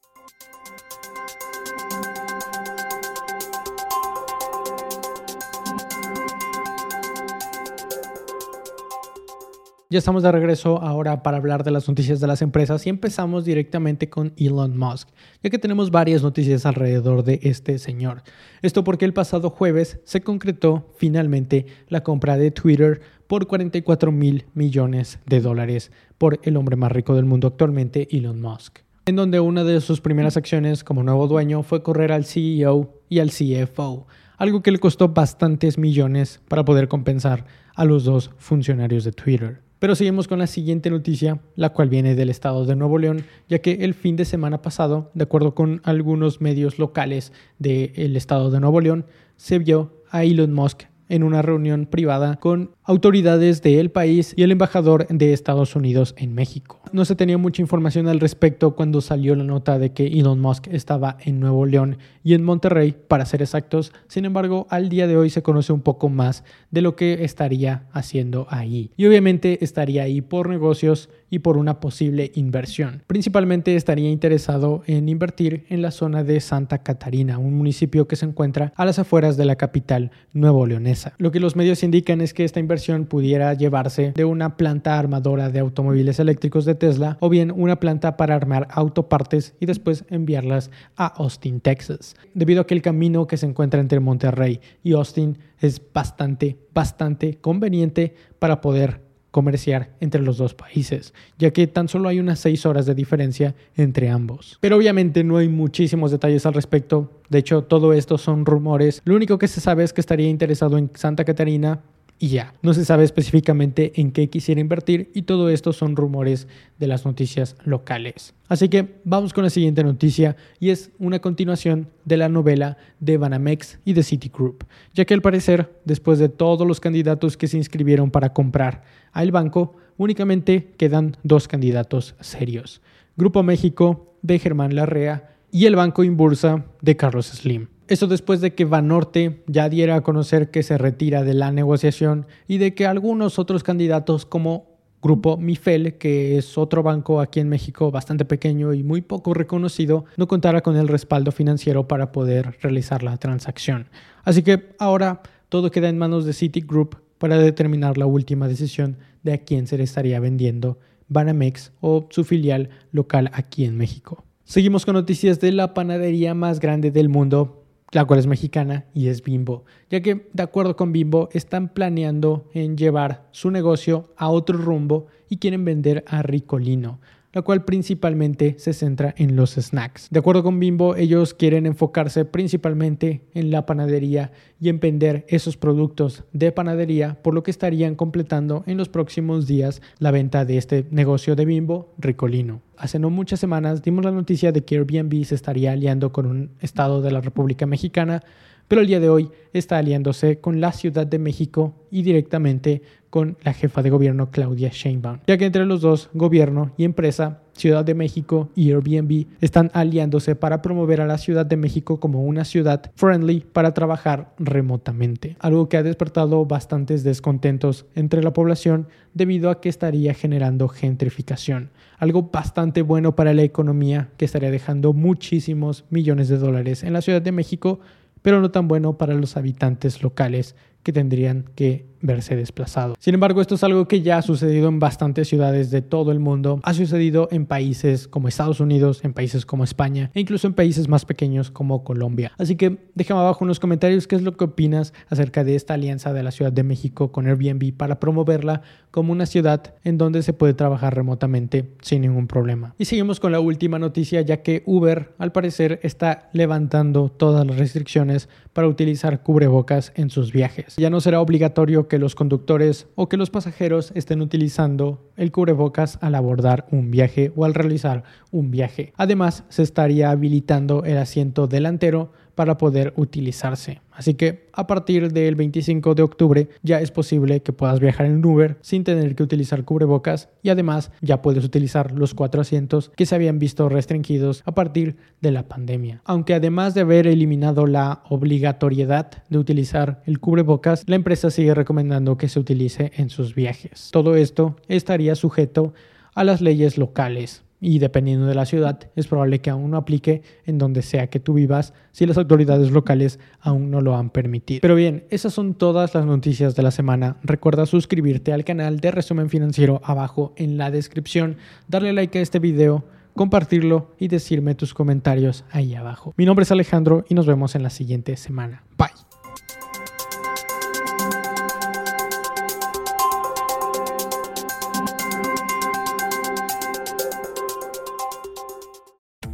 Ya 9.92 9.98
estamos 9.98 10.22
de 10.22 10.32
regreso 10.32 10.84
ahora 10.84 11.24
para 11.24 11.38
hablar 11.38 11.64
de 11.64 11.72
las 11.72 11.88
noticias 11.88 12.20
de 12.20 12.28
las 12.28 12.44
empresas 12.44 12.86
y 12.86 12.90
empezamos 12.92 13.44
directamente 13.44 14.08
con 14.08 14.34
Elon 14.38 14.78
Musk, 14.78 15.10
ya 15.42 15.50
que 15.50 15.58
tenemos 15.58 15.90
varias 15.90 16.22
noticias 16.22 16.68
alrededor 16.68 17.24
de 17.24 17.40
este 17.42 17.80
señor. 17.80 18.22
Esto 18.62 18.84
porque 18.84 19.06
el 19.06 19.16
pasado 19.16 19.50
jueves 19.50 20.00
se 20.04 20.22
concretó 20.22 20.94
finalmente 21.00 21.66
la 21.88 22.04
compra 22.04 22.38
de 22.38 22.52
Twitter 22.52 23.02
por 23.26 23.48
44 23.48 24.12
mil 24.12 24.46
millones 24.54 25.18
de 25.26 25.42
dólares 25.42 25.92
por 26.20 26.40
el 26.44 26.58
hombre 26.58 26.76
más 26.76 26.92
rico 26.92 27.16
del 27.16 27.26
mundo 27.26 27.48
actualmente, 27.48 28.16
Elon 28.16 28.40
Musk, 28.40 28.82
en 29.08 29.16
donde 29.16 29.40
una 29.40 29.64
de 29.64 29.82
sus 29.82 30.02
primeras 30.02 30.38
acciones 30.38 30.84
como 30.84 31.02
nuevo 31.02 31.28
dueño 31.28 31.64
fue 31.64 31.82
correr 31.82 32.12
al 32.12 32.26
CEO 32.26 32.94
y 33.10 33.22
al 33.22 33.32
CFO, 33.32 34.06
algo 34.38 34.62
que 34.62 34.72
le 34.72 34.78
costó 34.78 35.10
bastantes 35.10 35.80
millones 35.80 36.42
para 36.48 36.64
poder 36.64 36.88
compensar 36.88 37.48
a 37.74 37.86
los 37.86 38.04
dos 38.04 38.30
funcionarios 38.38 39.04
de 39.04 39.14
Twitter. 39.14 39.68
Pero 39.80 39.96
seguimos 39.96 40.28
con 40.28 40.40
la 40.40 40.48
siguiente 40.48 40.90
noticia, 40.90 41.40
la 41.56 41.70
cual 41.70 41.88
viene 41.88 42.14
del 42.14 42.30
estado 42.30 42.66
de 42.66 42.76
Nuevo 42.76 42.98
León, 42.98 43.24
ya 43.48 43.60
que 43.60 43.72
el 43.82 43.94
fin 43.94 44.18
de 44.18 44.26
semana 44.26 44.62
pasado, 44.62 45.10
de 45.14 45.24
acuerdo 45.24 45.56
con 45.56 45.80
algunos 45.86 46.42
medios 46.42 46.80
locales 46.80 47.32
del 47.60 48.18
estado 48.18 48.52
de 48.52 48.60
Nuevo 48.60 48.82
León, 48.82 49.06
se 49.38 49.58
vio 49.58 50.04
a 50.10 50.26
Elon 50.26 50.54
Musk 50.54 50.84
en 51.08 51.24
una 51.24 51.42
reunión 51.42 51.86
privada 51.86 52.36
con 52.36 52.76
autoridades 52.90 53.62
del 53.62 53.92
país 53.92 54.34
y 54.36 54.42
el 54.42 54.52
embajador 54.52 55.06
de 55.10 55.32
Estados 55.32 55.76
Unidos 55.76 56.16
en 56.18 56.34
México. 56.34 56.80
No 56.92 57.06
se 57.06 57.16
tenía 57.16 57.38
mucha 57.38 57.62
información 57.62 58.08
al 58.08 58.20
respecto 58.20 58.76
cuando 58.76 59.00
salió 59.00 59.36
la 59.36 59.44
nota 59.44 59.78
de 59.78 59.94
que 59.94 60.08
Elon 60.08 60.40
Musk 60.40 60.70
estaba 60.72 61.18
en 61.24 61.40
Nuevo 61.40 61.68
León 61.68 62.00
y 62.24 62.34
en 62.34 62.44
Monterrey, 62.44 62.96
para 63.08 63.28
ser 63.28 63.44
exactos. 63.44 63.94
Sin 64.08 64.26
embargo, 64.26 64.66
al 64.72 64.90
día 64.90 65.06
de 65.06 65.18
hoy 65.18 65.30
se 65.30 65.44
conoce 65.44 65.72
un 65.72 65.82
poco 65.82 66.10
más 66.10 66.44
de 66.72 66.82
lo 66.82 66.96
que 66.96 67.24
estaría 67.24 67.84
haciendo 67.92 68.48
ahí. 68.50 68.90
Y 68.98 69.06
obviamente 69.06 69.64
estaría 69.64 70.02
ahí 70.02 70.22
por 70.22 70.50
negocios 70.50 71.10
y 71.30 71.40
por 71.40 71.58
una 71.58 71.80
posible 71.80 72.32
inversión. 72.34 73.04
Principalmente 73.06 73.76
estaría 73.76 74.10
interesado 74.10 74.82
en 74.88 75.10
invertir 75.10 75.66
en 75.70 75.84
la 75.84 75.92
zona 75.92 76.24
de 76.24 76.40
Santa 76.40 76.80
Catarina, 76.80 77.38
un 77.38 77.56
municipio 77.56 78.08
que 78.08 78.16
se 78.16 78.26
encuentra 78.26 78.74
a 78.76 78.84
las 78.84 78.98
afueras 78.98 79.38
de 79.38 79.46
la 79.46 79.56
capital 79.56 80.10
nuevo 80.34 80.66
leonesa. 80.66 81.14
Lo 81.20 81.32
que 81.32 81.40
los 81.40 81.56
medios 81.56 81.84
indican 81.84 82.22
es 82.22 82.34
que 82.34 82.46
esta 82.46 82.60
inversión 82.60 82.79
pudiera 83.08 83.54
llevarse 83.54 84.14
de 84.16 84.26
una 84.26 84.58
planta 84.58 84.98
armadora 84.98 85.50
de 85.50 85.60
automóviles 85.60 86.20
eléctricos 86.20 86.66
de 86.66 86.76
Tesla 86.76 87.18
o 87.20 87.30
bien 87.30 87.52
una 87.52 87.80
planta 87.80 88.18
para 88.18 88.36
armar 88.36 88.68
autopartes 88.72 89.56
y 89.60 89.66
después 89.66 90.06
enviarlas 90.10 90.72
a 90.96 91.08
Austin, 91.08 91.60
Texas. 91.60 92.16
Debido 92.34 92.62
a 92.62 92.68
que 92.68 92.74
el 92.74 92.82
camino 92.82 93.28
que 93.28 93.38
se 93.38 93.46
encuentra 93.46 93.80
entre 93.80 94.00
Monterrey 94.00 94.62
y 94.84 94.94
Austin 94.94 95.38
es 95.60 95.82
bastante, 95.94 96.58
bastante 96.74 97.38
conveniente 97.40 98.16
para 98.40 98.62
poder 98.62 99.10
comerciar 99.32 99.92
entre 100.00 100.22
los 100.22 100.38
dos 100.38 100.54
países, 100.54 101.14
ya 101.38 101.52
que 101.52 101.68
tan 101.68 101.88
solo 101.88 102.10
hay 102.10 102.20
unas 102.20 102.40
seis 102.40 102.66
horas 102.66 102.86
de 102.86 102.96
diferencia 102.96 103.56
entre 103.76 104.10
ambos. 104.10 104.58
Pero 104.60 104.78
obviamente 104.78 105.24
no 105.24 105.38
hay 105.38 105.48
muchísimos 105.48 106.12
detalles 106.12 106.46
al 106.46 106.54
respecto, 106.54 107.22
de 107.30 107.40
hecho 107.40 107.64
todo 107.64 107.94
esto 107.94 108.18
son 108.18 108.46
rumores, 108.46 109.02
lo 109.06 109.16
único 109.16 109.38
que 109.38 109.48
se 109.48 109.62
sabe 109.62 109.84
es 109.84 109.94
que 109.94 110.02
estaría 110.02 110.30
interesado 110.30 110.78
en 110.78 110.90
Santa 110.96 111.26
Catarina 111.26 111.82
y 112.20 112.28
ya. 112.28 112.54
No 112.62 112.74
se 112.74 112.86
sabe 112.86 113.06
específicamente 113.06 113.94
en 113.96 114.12
qué 114.12 114.30
quisiera 114.30 114.60
invertir 114.62 115.10
y 115.14 115.24
todo 115.24 115.50
esto 115.50 115.72
son 115.72 115.96
rumores 115.96 116.48
de 116.78 116.88
las 116.88 117.06
noticias 117.06 117.56
locales. 117.64 118.34
Así 118.50 118.68
que 118.68 119.00
vamos 119.06 119.34
con 119.34 119.46
la 119.46 119.50
siguiente 119.50 119.84
noticia 119.84 120.36
y 120.60 120.70
es 120.70 120.92
una 121.00 121.20
continuación 121.20 121.88
de 122.04 122.18
la 122.18 122.30
novela 122.30 122.78
de 123.00 123.18
Banamex 123.18 123.80
y 123.86 123.94
de 123.94 124.04
Citigroup, 124.04 124.66
ya 124.94 125.06
que 125.06 125.14
al 125.14 125.22
parecer, 125.22 125.80
después 125.86 126.20
de 126.20 126.30
todos 126.30 126.68
los 126.68 126.82
candidatos 126.82 127.38
que 127.38 127.48
se 127.48 127.58
inscribieron 127.58 128.12
para 128.12 128.34
comprar 128.34 128.84
al 129.14 129.32
banco, 129.32 129.76
únicamente 129.98 130.74
quedan 130.78 131.16
dos 131.24 131.48
candidatos 131.48 132.16
serios. 132.20 132.82
Grupo 133.16 133.44
México 133.44 134.16
de 134.22 134.40
Germán 134.40 134.76
Larrea 134.76 135.36
y 135.52 135.66
el 135.66 135.76
Banco 135.76 136.04
Inbursa 136.04 136.66
de 136.82 136.96
Carlos 136.98 137.28
Slim. 137.28 137.68
Esto 137.90 138.06
después 138.06 138.40
de 138.40 138.54
que 138.54 138.66
Banorte 138.66 139.42
ya 139.48 139.68
diera 139.68 139.96
a 139.96 140.02
conocer 140.02 140.52
que 140.52 140.62
se 140.62 140.78
retira 140.78 141.24
de 141.24 141.34
la 141.34 141.52
negociación 141.52 142.28
y 142.48 142.60
de 142.60 142.76
que 142.76 142.86
algunos 142.86 143.40
otros 143.40 143.64
candidatos 143.64 144.28
como 144.28 144.78
Grupo 145.02 145.38
Mifel, 145.38 145.98
que 145.98 146.38
es 146.38 146.56
otro 146.60 146.84
banco 146.84 147.20
aquí 147.20 147.40
en 147.40 147.50
México 147.50 147.90
bastante 147.90 148.26
pequeño 148.26 148.76
y 148.76 148.84
muy 148.84 149.02
poco 149.02 149.34
reconocido, 149.34 150.06
no 150.18 150.28
contara 150.28 150.62
con 150.62 150.78
el 150.78 150.88
respaldo 150.88 151.32
financiero 151.32 151.88
para 151.88 152.12
poder 152.12 152.60
realizar 152.62 153.02
la 153.02 153.18
transacción. 153.18 153.90
Así 154.24 154.44
que 154.44 154.76
ahora 154.78 155.24
todo 155.50 155.72
queda 155.72 155.90
en 155.90 155.98
manos 155.98 156.26
de 156.26 156.34
Citigroup 156.34 156.96
para 157.18 157.40
determinar 157.40 157.98
la 157.98 158.06
última 158.06 158.48
decisión 158.48 158.98
de 159.24 159.34
a 159.34 159.38
quién 159.40 159.66
se 159.66 159.80
le 159.80 159.84
estaría 159.86 160.20
vendiendo 160.20 160.78
Banamex 161.08 161.72
o 161.82 162.08
su 162.12 162.24
filial 162.24 162.70
local 162.92 163.32
aquí 163.34 163.66
en 163.66 163.78
México. 163.78 164.24
Seguimos 164.50 164.84
con 164.84 164.96
noticias 164.96 165.40
de 165.40 165.52
la 165.52 165.76
panadería 165.76 166.34
más 166.34 166.60
grande 166.60 166.90
del 166.90 167.08
mundo, 167.08 167.59
la 167.92 168.06
cual 168.06 168.20
es 168.20 168.28
mexicana 168.28 168.86
y 168.94 169.08
es 169.08 169.24
Bimbo, 169.24 169.66
ya 169.90 170.02
que 170.02 170.30
de 170.32 170.44
acuerdo 170.44 170.76
con 170.76 170.92
Bimbo 170.92 171.30
están 171.32 171.70
planeando 171.70 172.50
en 172.54 172.78
llevar 172.78 173.28
su 173.32 173.52
negocio 173.52 174.14
a 174.18 174.30
otro 174.30 174.58
rumbo 174.58 175.08
y 175.30 175.38
quieren 175.38 175.66
vender 175.66 176.04
a 176.08 176.22
Ricolino, 176.22 177.00
la 177.32 177.42
cual 177.42 177.64
principalmente 177.64 178.56
se 178.58 178.74
centra 178.74 179.14
en 179.18 179.36
los 179.36 179.52
snacks. 179.52 180.08
De 180.10 180.20
acuerdo 180.20 180.44
con 180.44 180.60
Bimbo, 180.60 180.96
ellos 180.96 181.34
quieren 181.34 181.66
enfocarse 181.66 182.26
principalmente 182.26 183.22
en 183.34 183.52
la 183.52 183.66
panadería 183.66 184.32
y 184.60 184.70
en 184.70 184.80
vender 184.80 185.26
esos 185.30 185.58
productos 185.58 186.24
de 186.34 186.52
panadería, 186.52 187.20
por 187.22 187.34
lo 187.34 187.44
que 187.44 187.52
estarían 187.52 187.96
completando 187.96 188.64
en 188.66 188.78
los 188.78 188.90
próximos 188.90 189.48
días 189.48 189.82
la 190.00 190.12
venta 190.12 190.46
de 190.46 190.58
este 190.58 190.86
negocio 190.92 191.36
de 191.36 191.46
Bimbo, 191.46 191.94
Ricolino. 191.98 192.62
Hace 192.78 192.98
no 192.98 193.10
muchas 193.10 193.40
semanas 193.40 193.84
dimos 193.84 194.06
la 194.06 194.12
noticia 194.12 194.52
de 194.52 194.64
que 194.64 194.78
Airbnb 194.78 195.24
se 195.26 195.36
estaría 195.36 195.74
aliando 195.74 196.12
con 196.12 196.26
un 196.26 196.52
estado 196.62 197.02
de 197.02 197.12
la 197.12 197.22
República 197.22 197.66
Mexicana 197.66 198.24
pero 198.70 198.82
el 198.82 198.88
día 198.88 199.02
de 199.02 199.10
hoy 199.10 199.30
está 199.52 199.80
aliándose 199.80 200.40
con 200.40 200.62
la 200.62 200.72
Ciudad 200.72 201.06
de 201.06 201.20
México 201.20 201.74
y 201.92 202.04
directamente 202.04 202.84
con 203.10 203.36
la 203.44 203.54
jefa 203.54 203.82
de 203.82 203.90
gobierno 203.90 204.30
Claudia 204.30 204.70
Sheinbaum, 204.72 205.20
ya 205.26 205.38
que 205.38 205.46
entre 205.46 205.66
los 205.66 205.82
dos, 205.82 206.10
gobierno 206.14 206.72
y 206.78 206.84
empresa, 206.84 207.42
Ciudad 207.54 207.84
de 207.84 207.94
México 207.94 208.50
y 208.56 208.72
Airbnb 208.72 209.26
están 209.42 209.70
aliándose 209.74 210.36
para 210.36 210.62
promover 210.62 211.02
a 211.02 211.08
la 211.08 211.18
Ciudad 211.18 211.46
de 211.46 211.58
México 211.58 212.00
como 212.00 212.24
una 212.24 212.46
ciudad 212.46 212.92
friendly 212.96 213.42
para 213.42 213.74
trabajar 213.74 214.34
remotamente, 214.38 215.36
algo 215.40 215.68
que 215.68 215.76
ha 215.76 215.84
despertado 215.84 216.46
bastantes 216.46 217.04
descontentos 217.04 217.86
entre 217.96 218.24
la 218.24 218.32
población 218.32 218.88
debido 219.14 219.50
a 219.50 219.60
que 219.60 219.68
estaría 219.68 220.14
generando 220.14 220.70
gentrificación, 220.70 221.72
algo 221.98 222.30
bastante 222.32 222.82
bueno 222.82 223.16
para 223.16 223.34
la 223.34 223.44
economía 223.44 224.10
que 224.16 224.26
estaría 224.26 224.52
dejando 224.52 224.94
muchísimos 224.94 225.84
millones 225.90 226.30
de 226.30 226.38
dólares 226.38 226.84
en 226.84 226.94
la 226.94 227.02
Ciudad 227.02 227.22
de 227.22 227.34
México 227.34 227.80
pero 228.22 228.42
no 228.42 228.52
tan 228.52 228.68
bueno 228.68 228.98
para 228.98 229.14
los 229.14 229.38
habitantes 229.38 230.04
locales 230.04 230.56
tendrían 230.92 231.46
que 231.56 231.90
verse 232.02 232.36
desplazado. 232.36 232.96
Sin 233.00 233.14
embargo, 233.14 233.42
esto 233.42 233.56
es 233.56 233.64
algo 233.64 233.88
que 233.88 234.02
ya 234.02 234.18
ha 234.18 234.22
sucedido 234.22 234.70
en 234.70 234.80
bastantes 234.80 235.28
ciudades 235.28 235.72
de 235.72 235.82
todo 235.82 236.12
el 236.12 236.20
mundo. 236.20 236.60
Ha 236.64 236.74
sucedido 236.74 237.28
en 237.32 237.46
países 237.46 238.08
como 238.08 238.28
Estados 238.28 238.60
Unidos, 238.60 239.02
en 239.04 239.14
países 239.14 239.46
como 239.46 239.64
España 239.64 240.12
e 240.14 240.20
incluso 240.22 240.48
en 240.48 240.54
países 240.54 240.88
más 240.88 241.06
pequeños 241.06 241.52
como 241.52 241.84
Colombia. 241.84 242.32
Así 242.38 242.56
que 242.56 242.78
déjame 242.96 243.22
abajo 243.22 243.44
en 243.44 243.50
los 243.50 243.60
comentarios 243.60 244.08
qué 244.08 244.16
es 244.16 244.22
lo 244.22 244.38
que 244.38 244.46
opinas 244.46 244.94
acerca 245.10 245.44
de 245.44 245.56
esta 245.56 245.74
alianza 245.74 246.14
de 246.14 246.24
la 246.24 246.32
Ciudad 246.32 246.52
de 246.52 246.64
México 246.64 247.12
con 247.12 247.28
Airbnb 247.28 247.74
para 247.76 248.00
promoverla 248.00 248.62
como 248.92 249.12
una 249.12 249.26
ciudad 249.26 249.76
en 249.84 249.98
donde 249.98 250.24
se 250.24 250.34
puede 250.34 250.54
trabajar 250.54 250.96
remotamente 250.96 251.74
sin 251.82 252.02
ningún 252.02 252.28
problema. 252.28 252.76
Y 252.78 252.86
seguimos 252.86 253.20
con 253.20 253.32
la 253.32 253.40
última 253.40 253.80
noticia 253.80 254.22
ya 254.22 254.42
que 254.42 254.64
Uber 254.66 255.14
al 255.18 255.32
parecer 255.32 255.80
está 255.84 256.30
levantando 256.34 257.10
todas 257.10 257.46
las 257.46 257.58
restricciones 257.58 258.30
para 258.54 258.68
utilizar 258.68 259.22
cubrebocas 259.24 259.92
en 259.96 260.10
sus 260.10 260.32
viajes. 260.32 260.76
Ya 260.80 260.90
no 260.90 261.02
será 261.02 261.20
obligatorio 261.20 261.90
que 261.90 262.00
los 262.00 262.16
conductores 262.16 262.88
o 262.96 263.10
que 263.10 263.18
los 263.18 263.30
pasajeros 263.30 263.92
estén 263.96 264.22
utilizando 264.22 265.12
el 265.18 265.30
cubrebocas 265.34 266.00
al 266.02 266.16
abordar 266.16 266.68
un 266.72 266.90
viaje 266.90 267.34
o 267.36 267.44
al 267.44 267.54
realizar 267.54 268.04
un 268.32 268.50
viaje. 268.50 268.94
Además, 268.96 269.44
se 269.50 269.62
estaría 269.62 270.10
habilitando 270.10 270.86
el 270.86 270.98
asiento 270.98 271.48
delantero 271.48 272.14
para 272.40 272.58
poder 272.58 272.94
utilizarse. 272.96 273.82
Así 273.92 274.14
que 274.14 274.48
a 274.54 274.66
partir 274.66 275.12
del 275.12 275.36
25 275.36 275.94
de 275.94 276.04
octubre 276.04 276.48
ya 276.64 276.80
es 276.80 276.90
posible 276.90 277.42
que 277.42 277.52
puedas 277.52 277.82
viajar 277.82 278.06
en 278.06 278.26
Uber 278.26 278.56
sin 278.62 278.86
tener 278.86 279.14
que 279.14 279.24
utilizar 279.24 279.66
cubrebocas 279.66 280.30
y 280.42 280.48
además 280.48 280.90
ya 281.02 281.22
puedes 281.22 281.44
utilizar 281.44 281.92
los 281.92 282.14
cuatro 282.14 282.40
asientos 282.40 282.94
que 282.96 283.06
se 283.06 283.14
habían 283.14 283.40
visto 283.40 283.68
restringidos 283.68 284.42
a 284.46 284.54
partir 284.54 284.96
de 285.20 285.32
la 285.32 285.50
pandemia. 285.50 286.02
Aunque 286.06 286.34
además 286.34 286.74
de 286.76 286.80
haber 286.80 287.08
eliminado 287.08 287.68
la 287.68 288.04
obligatoriedad 288.08 289.22
de 289.28 289.38
utilizar 289.38 290.02
el 290.06 290.22
cubrebocas, 290.22 290.86
la 290.88 290.96
empresa 290.96 291.32
sigue 291.32 291.54
recomendando 291.54 292.16
que 292.16 292.30
se 292.30 292.40
utilice 292.40 292.94
en 292.96 293.10
sus 293.10 293.36
viajes. 293.36 293.90
Todo 293.92 294.16
esto 294.16 294.56
estaría 294.70 295.16
sujeto 295.16 295.74
a 296.16 296.24
las 296.24 296.40
leyes 296.40 296.78
locales 296.78 297.44
y 297.62 297.80
dependiendo 297.80 298.26
de 298.26 298.36
la 298.36 298.46
ciudad 298.46 298.80
es 298.96 299.08
probable 299.08 299.40
que 299.40 299.50
aún 299.50 299.72
no 299.72 299.78
aplique 299.78 300.22
en 300.46 300.58
donde 300.58 300.82
sea 300.82 301.08
que 301.08 301.20
tú 301.20 301.34
vivas 301.34 301.74
si 301.92 302.06
las 302.06 302.18
autoridades 302.18 302.72
locales 302.72 303.20
aún 303.40 303.72
no 303.72 303.82
lo 303.82 303.96
han 303.96 304.10
permitido. 304.10 304.62
Pero 304.62 304.76
bien, 304.76 305.06
esas 305.10 305.34
son 305.34 305.54
todas 305.54 305.94
las 305.94 306.06
noticias 306.06 306.56
de 306.56 306.64
la 306.64 306.72
semana. 306.72 307.18
Recuerda 307.24 307.66
suscribirte 307.66 308.34
al 308.34 308.46
canal 308.46 308.80
de 308.80 308.92
Resumen 308.92 309.30
Financiero 309.30 309.82
abajo 309.84 310.34
en 310.38 310.58
la 310.58 310.72
descripción, 310.72 311.38
darle 311.68 311.94
like 311.94 312.18
a 312.18 312.22
este 312.22 312.40
video, 312.40 312.86
compartirlo 313.16 313.92
y 314.00 314.08
decirme 314.08 314.56
tus 314.56 314.74
comentarios 314.74 315.44
ahí 315.52 315.76
abajo. 315.76 316.14
Mi 316.18 316.26
nombre 316.26 316.44
es 316.44 316.52
Alejandro 316.52 317.06
y 317.10 317.16
nos 317.16 317.26
vemos 317.26 317.56
en 317.56 317.64
la 317.64 317.70
siguiente 317.70 318.16
semana. 318.16 318.64
Bye. 318.78 319.09